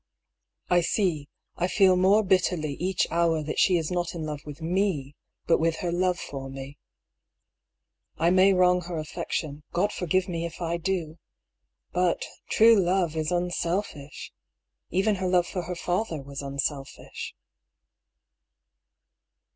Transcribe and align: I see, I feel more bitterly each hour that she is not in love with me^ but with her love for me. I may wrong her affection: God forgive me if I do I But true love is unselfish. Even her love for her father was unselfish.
I 0.67 0.81
see, 0.81 1.29
I 1.57 1.67
feel 1.67 1.95
more 1.95 2.23
bitterly 2.23 2.73
each 2.79 3.05
hour 3.11 3.43
that 3.43 3.59
she 3.59 3.77
is 3.77 3.91
not 3.91 4.15
in 4.15 4.25
love 4.25 4.41
with 4.47 4.57
me^ 4.57 5.13
but 5.45 5.59
with 5.59 5.75
her 5.81 5.91
love 5.91 6.17
for 6.17 6.49
me. 6.49 6.79
I 8.17 8.31
may 8.31 8.51
wrong 8.51 8.81
her 8.85 8.97
affection: 8.97 9.61
God 9.73 9.93
forgive 9.93 10.27
me 10.27 10.43
if 10.43 10.59
I 10.59 10.77
do 10.77 11.19
I 11.19 11.93
But 11.93 12.25
true 12.49 12.79
love 12.83 13.15
is 13.15 13.31
unselfish. 13.31 14.33
Even 14.89 15.17
her 15.17 15.27
love 15.27 15.45
for 15.45 15.61
her 15.65 15.75
father 15.75 16.19
was 16.23 16.41
unselfish. 16.41 17.35